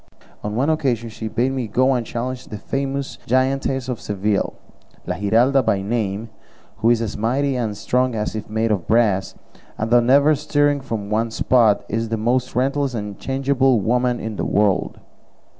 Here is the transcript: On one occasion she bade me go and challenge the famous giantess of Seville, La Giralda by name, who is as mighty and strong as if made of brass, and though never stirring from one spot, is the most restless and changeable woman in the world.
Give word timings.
On 0.43 0.55
one 0.55 0.71
occasion 0.71 1.09
she 1.09 1.27
bade 1.27 1.51
me 1.51 1.67
go 1.67 1.93
and 1.93 2.03
challenge 2.03 2.47
the 2.47 2.57
famous 2.57 3.19
giantess 3.27 3.87
of 3.87 4.01
Seville, 4.01 4.55
La 5.05 5.15
Giralda 5.17 5.61
by 5.61 5.83
name, 5.83 6.31
who 6.77 6.89
is 6.89 7.03
as 7.03 7.15
mighty 7.15 7.55
and 7.55 7.77
strong 7.77 8.15
as 8.15 8.35
if 8.35 8.49
made 8.49 8.71
of 8.71 8.87
brass, 8.87 9.35
and 9.77 9.91
though 9.91 9.99
never 9.99 10.33
stirring 10.33 10.81
from 10.81 11.11
one 11.11 11.29
spot, 11.29 11.85
is 11.87 12.09
the 12.09 12.17
most 12.17 12.55
restless 12.55 12.95
and 12.95 13.19
changeable 13.19 13.79
woman 13.79 14.19
in 14.19 14.37
the 14.37 14.43
world. 14.43 14.99